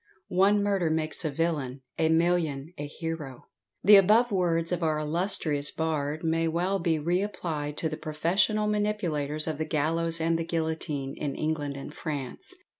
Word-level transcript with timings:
"One 0.33 0.63
murder 0.63 0.89
makes 0.89 1.23
a 1.23 1.29
villain, 1.29 1.83
a 1.99 2.09
million 2.09 2.73
a 2.75 2.87
hero." 2.87 3.45
The 3.83 3.97
above 3.97 4.31
words 4.31 4.71
of 4.71 4.81
our 4.81 4.97
illustrious 4.97 5.69
bard 5.69 6.23
may 6.23 6.47
well 6.47 6.79
be 6.79 6.97
re 6.97 7.21
applied 7.21 7.77
to 7.77 7.87
the 7.87 7.97
professional 7.97 8.65
manipulators 8.65 9.45
of 9.45 9.59
the 9.59 9.65
gallows 9.65 10.19
and 10.19 10.39
the 10.39 10.43
guillotine, 10.43 11.13
in 11.15 11.35
England 11.35 11.77
and 11.77 11.93
France. 11.93 12.55